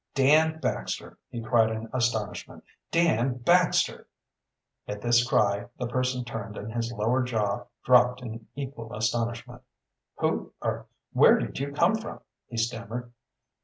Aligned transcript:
"Dan 0.15 0.59
Baxter!" 0.59 1.19
he 1.29 1.43
cried 1.43 1.69
in 1.69 1.87
astonishment. 1.93 2.63
"Dan 2.89 3.37
Baxter!" 3.37 4.07
At 4.87 4.99
this 5.03 5.23
cry 5.23 5.67
the 5.77 5.85
person 5.85 6.25
turned 6.25 6.57
and 6.57 6.73
his 6.73 6.91
lower 6.91 7.21
jaw 7.21 7.65
dropped 7.83 8.23
in 8.23 8.47
equal 8.55 8.95
astonishment. 8.95 9.61
"Who 10.15 10.53
er 10.63 10.87
where 11.13 11.37
did 11.37 11.59
you 11.59 11.71
come 11.71 11.97
from?" 11.97 12.21
he 12.47 12.57
stammered. 12.57 13.11